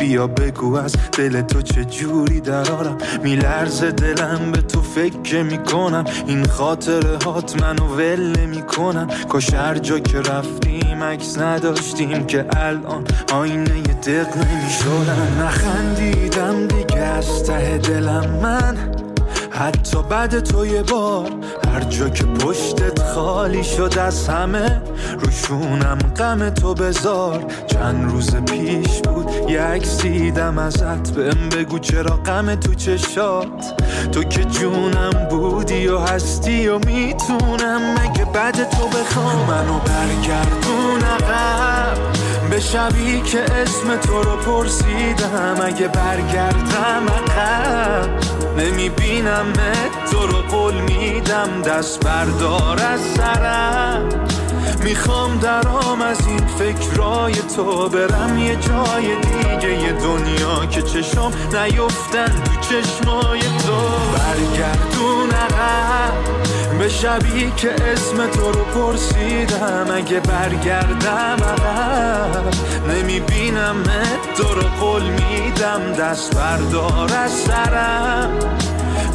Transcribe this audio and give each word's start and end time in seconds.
بیا 0.00 0.26
بگو 0.26 0.76
از 0.76 0.96
دل 1.12 1.40
تو 1.40 1.62
چه 1.62 1.84
جوری 1.84 2.40
درارم 2.40 2.98
میلرزه 3.22 3.90
دلم 3.90 4.52
به 4.52 4.62
تو 4.62 4.82
فکر 4.82 5.42
می‌کنم. 5.42 6.04
این 6.26 6.44
خاطره 6.46 7.18
هات 7.24 7.62
منو 7.62 7.86
ول 7.86 8.40
نمی‌کنم 8.40 9.06
کاش 9.28 9.54
هر 9.54 9.78
جا 9.78 9.98
که 9.98 10.20
رفتیم 10.20 11.04
عکس 11.04 11.38
نداشتیم 11.38 12.26
که 12.26 12.46
الان 12.56 13.04
آینه 13.32 13.82
دق 13.82 14.36
نمی‌شدن. 14.36 15.42
نخندیدم 15.42 16.66
دیگه 16.66 17.00
از 17.00 17.44
ته 17.44 17.78
دلم 17.78 18.40
من. 18.42 18.76
حتی 19.50 20.02
بعد 20.02 20.40
تو 20.40 20.66
یه 20.66 20.82
بار 20.82 21.30
هر 21.74 21.80
جا 21.80 22.08
که 22.08 22.24
پشتت 22.24 23.02
خالی 23.02 23.64
شد 23.64 23.98
از 23.98 24.28
همه 24.28 24.82
روشونم 25.18 25.98
غم 26.18 26.50
تو 26.50 26.74
بذار. 26.74 27.44
چند 27.66 28.12
روز 28.12 28.36
پیش 28.36 28.99
عکس 29.60 30.02
دیدم 30.02 30.58
ازت. 30.58 31.10
بهم 31.14 31.48
بگو 31.48 31.78
چرا 31.78 32.16
غم 32.16 32.54
تو 32.54 32.74
چشات. 32.74 33.82
تو 34.12 34.24
که 34.24 34.44
جونم 34.44 35.28
بودی 35.30 35.88
و 35.88 35.98
هستی 35.98 36.68
و 36.68 36.78
می‌تونم. 36.78 37.80
مگه 37.92 38.24
بعد 38.24 38.70
تو 38.70 38.88
بخوام 38.88 39.36
منو 39.48 39.78
برگردون 39.78 41.00
عقب؟ 41.04 41.98
به 42.50 42.60
شبی 42.60 43.20
که 43.20 43.42
اسم 43.42 43.96
تو 43.96 44.22
رو 44.22 44.36
پرسیدم 44.36 45.56
اگه 45.64 45.88
برگردم 45.88 47.06
عقب؟ 47.08 48.10
نمی‌بینم 48.58 49.52
تو 50.10 50.26
رو 50.26 50.42
قول 50.42 50.74
میدم 50.74 51.62
دست 51.66 52.04
بردار 52.04 52.80
از 52.92 53.00
سرم. 53.00 54.08
می‌خوام 54.84 55.38
درام 55.38 56.02
از 56.02 56.26
این 56.26 56.46
فکرای 56.46 57.34
تو 57.56 57.88
برم 57.88 58.38
یه 58.38 58.56
جای 58.56 59.16
دیگه 59.20 59.82
یه 59.82 59.92
دنیا 59.92 60.66
که 60.66 60.82
چشم 60.82 61.32
نیفتن 61.52 62.42
تو 62.44 62.60
چشمای 62.60 63.40
تو. 63.40 63.80
برگردون 64.14 65.30
عقب 65.30 66.12
به 66.78 66.88
شبی 66.88 67.52
که 67.56 67.74
اسم 67.92 68.26
تو 68.30 68.52
رو 68.52 68.64
پرسیدم. 68.64 69.86
اگه 69.94 70.20
برگردم 70.20 71.36
عقب 71.44 72.44
نمی‌بینم 72.88 73.82
تو 74.36 74.54
رو 74.54 74.62
قول 74.80 75.02
میدم. 75.02 75.92
دست 75.98 76.36
بردار 76.36 77.10
از 77.24 77.30
سرم. 77.30 78.38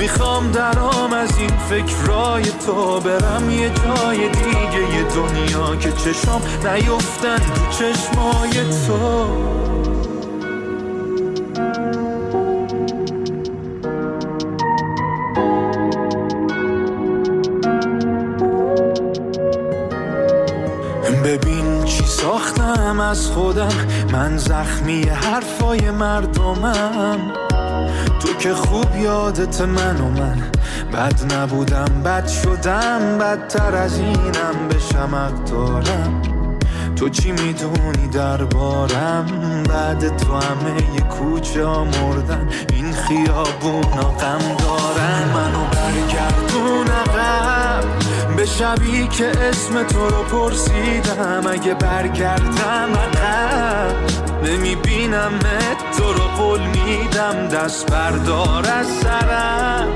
می‌خوام 0.00 0.50
درام 0.50 1.12
از 1.12 1.38
این 1.38 1.50
فکرای 1.50 2.44
تو 2.66 3.00
برم 3.00 3.50
یه 3.50 3.68
جای 3.70 4.28
دیگه 4.28 4.96
یه 4.96 5.02
دنیا 5.02 5.76
که 5.76 5.92
چشم 5.92 6.40
نیفتن 6.64 7.36
تو 7.36 7.70
چشمای 7.70 8.50
تو. 8.86 9.26
ببین 21.24 21.84
چی 21.84 22.04
ساختم 22.04 23.00
از 23.00 23.26
خودم؟ 23.26 23.68
من 24.12 24.36
زخمی 24.36 25.02
حرفای 25.02 25.90
مردمم. 25.90 27.39
تو 28.20 28.34
که 28.38 28.54
خوب 28.54 28.96
یادت 28.96 29.60
من 29.60 30.00
و 30.00 30.08
من 30.08 30.42
بد 30.92 31.34
نبودم 31.34 32.02
بد 32.04 32.26
شدم 32.26 33.18
بدتر 33.18 33.74
از 33.74 33.98
اینم 33.98 34.68
به 34.68 34.78
شمق 34.78 35.44
دارم 35.44 36.22
تو 36.96 37.08
چی 37.08 37.32
می‌دونی 37.32 38.08
دربارم؟ 38.12 39.26
بعد 39.68 40.16
تو 40.16 40.34
همه 40.34 40.94
یه 40.94 41.00
کوچه 41.00 41.66
مردن 41.66 42.48
این 42.72 42.92
خیابونا 42.92 44.02
غم 44.02 44.56
دارن. 44.58 45.28
منو 45.34 45.64
برگردون 45.72 46.86
عقب. 46.86 47.69
به 48.40 48.46
شبی 48.46 49.08
که 49.08 49.26
اسم 49.26 49.82
تو 49.82 50.08
رو 50.08 50.22
پرسیدم 50.22 51.42
اگه 51.50 51.74
برگردم 51.74 52.88
عقب 52.94 53.94
نمی‌بینم 54.44 55.38
تو 55.98 56.12
رو 56.12 56.22
قول 56.22 56.60
میدم 56.60 57.48
دست 57.48 57.90
بردار 57.90 58.66
از 58.72 58.86
سرم. 58.86 59.88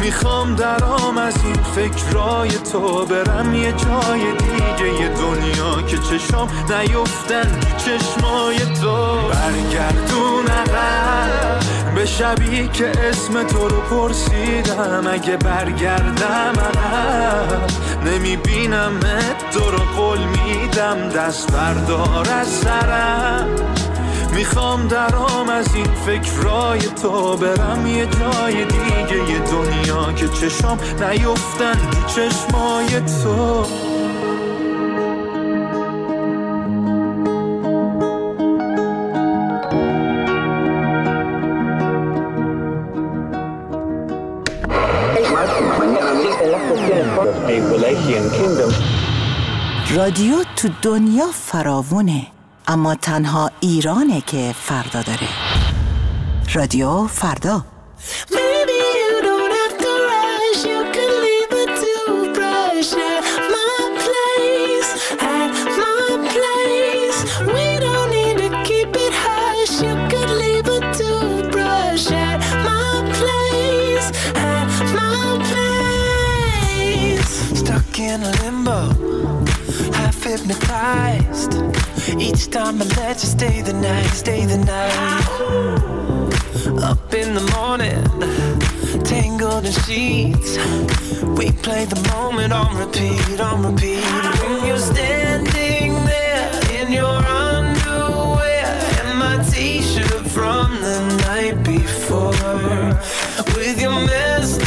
می‌خوام 0.00 0.54
درام 0.54 1.18
از 1.18 1.34
این 1.44 1.56
فکرای 1.80 2.50
تو 2.50 3.06
برم 3.06 3.54
یه 3.54 3.72
جای 3.72 4.20
دیگه 4.38 5.00
یه 5.00 5.08
دنیا 5.08 5.82
که 5.82 5.98
چشم 5.98 6.48
نیفتن 6.70 7.60
چشمای 7.76 8.58
تو 8.58 9.16
برگردون 9.28 10.46
عقب. 10.46 11.60
به 11.94 12.06
شبی 12.06 12.68
که 12.68 12.90
اسم 12.90 13.42
تو 13.42 13.68
رو 13.68 13.80
پرسیدم 13.80 15.06
اگه 15.12 15.36
برگردم 15.36 16.52
عقب. 16.58 17.70
نمی‌بینم 18.06 19.00
تو 19.52 19.70
رو 19.70 19.78
قول 19.96 20.18
میدم 20.18 21.08
دست 21.08 21.52
بردار 21.52 22.28
از 22.40 22.48
سرم. 22.48 23.48
می‌خوام 24.34 24.88
درام 24.88 25.48
از 25.48 25.74
این 25.74 25.86
فکرای 26.06 26.80
تو 26.80 27.36
برم 27.36 27.86
یه 27.86 28.06
جای 28.06 28.64
دیگه 28.64 29.30
یه 29.30 29.38
دنیا 29.38 29.69
که 30.20 30.28
چشم 30.28 30.78
نیفتن 31.00 31.74
تو 31.90 32.06
چشمای 32.06 33.00
تو. 33.00 33.64
رادیو 49.94 50.34
تو 50.56 50.68
دنیا 50.82 51.26
فراوونه 51.32 52.26
اما 52.68 52.94
تنها 52.94 53.50
ایرانه 53.60 54.20
که 54.20 54.54
فردا 54.58 55.02
داره. 55.02 55.28
رادیو 56.54 57.06
فردا. 57.06 57.64
Hypnotized. 80.80 81.54
Each 82.18 82.50
time 82.50 82.80
I 82.82 82.84
let 82.96 83.22
you 83.22 83.28
stay 83.28 83.62
the 83.62 83.72
night, 83.72 84.06
stay 84.06 84.46
the 84.46 84.58
night. 84.58 85.26
Up 86.82 87.14
in 87.14 87.34
the 87.34 87.44
morning, 87.56 88.04
tangled 89.04 89.66
in 89.66 89.72
sheets. 89.84 90.56
We 91.38 91.52
play 91.52 91.84
the 91.84 92.00
moment 92.12 92.52
on 92.52 92.76
repeat, 92.76 93.40
on 93.40 93.62
repeat. 93.64 94.04
When 94.42 94.66
you're 94.66 94.78
standing 94.78 95.92
there 96.04 96.50
in 96.80 96.92
your 96.92 97.16
underwear 97.44 98.66
and 99.04 99.18
my 99.18 99.44
t-shirt 99.50 100.26
from 100.36 100.80
the 100.80 101.00
night 101.26 101.62
before, 101.62 102.32
with 103.56 103.80
your 103.80 103.92
messed 104.06 104.59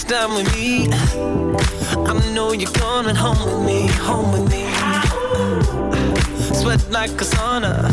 Next 0.00 0.12
time 0.12 0.34
we 0.34 0.44
meet 0.54 0.94
I 2.08 2.32
know 2.32 2.52
you're 2.52 2.70
coming 2.70 3.14
home 3.14 3.36
with 3.44 3.66
me, 3.66 3.86
home 4.08 4.32
with 4.32 4.50
me. 4.50 4.64
Sweat 6.54 6.90
like 6.90 7.10
a 7.10 7.24
sauna 7.24 7.92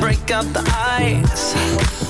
Break 0.00 0.32
up 0.32 0.46
the 0.52 0.64
ice. 0.98 1.54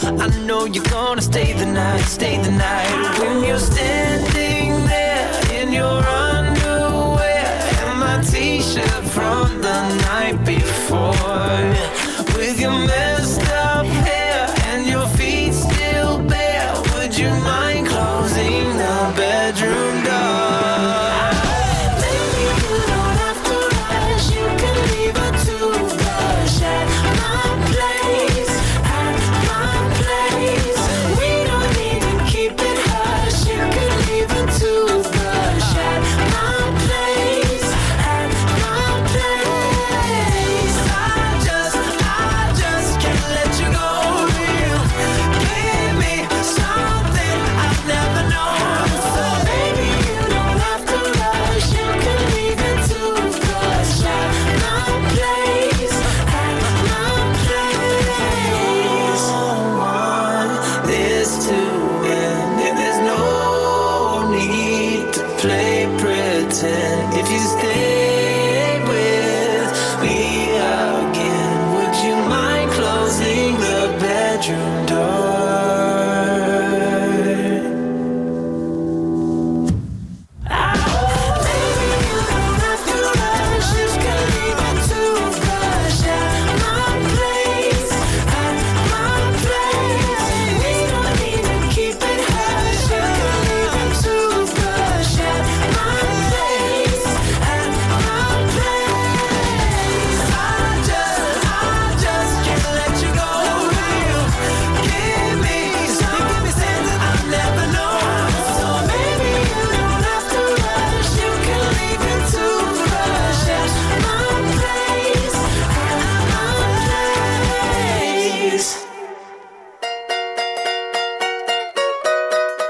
I 0.03 0.29
know 0.47 0.65
you're 0.65 0.83
gonna 0.85 1.21
stay 1.21 1.53
the 1.53 1.67
night, 1.67 2.07
stay 2.07 2.41
the 2.41 2.53
night. 2.53 3.19
When 3.21 3.45
you're 3.45 3.59
standing 3.59 4.87
there 4.87 5.29
in 5.61 5.75
your 5.75 6.01
underwear 6.31 7.45
And 7.85 8.01
my 8.01 8.23
t-shirt 8.23 9.05
from 9.15 9.61
the 9.61 9.79
night 10.09 10.43
before 10.47 10.56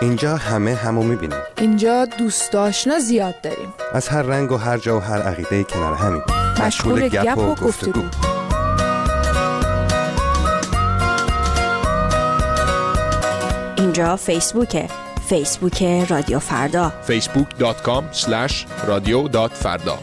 اینجا 0.01 0.37
همه 0.37 0.75
همو 0.75 1.03
می‌بینیم 1.03 1.39
اینجا 1.59 2.05
دوست 2.05 2.55
آشنا 2.55 2.99
زیاد 2.99 3.41
داریم. 3.41 3.75
از 3.93 4.09
هر 4.09 4.23
رنگ 4.23 4.53
و 4.53 4.57
هر 4.57 4.79
جا 4.79 4.97
و 4.97 5.01
هر 5.01 5.23
عقیده 5.23 5.65
کنار 5.65 5.95
همین. 5.95 6.23
مشغول 6.61 7.09
گپ 7.09 7.39
و 7.39 7.55
گفتگو. 7.55 8.03
اینجا 13.77 14.17
فیسبوکه. 14.17 14.89
فیسبوک 15.29 15.83
رادیو 16.09 16.39
فردا. 16.39 16.93
facebook.com 17.09 18.03
رادیو 18.87 19.49
فردا 19.49 19.99